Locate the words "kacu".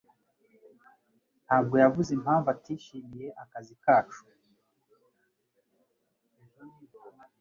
3.83-4.23